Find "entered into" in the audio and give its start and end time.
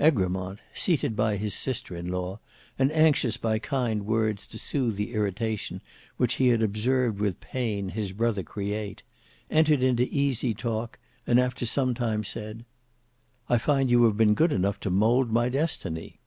9.48-10.12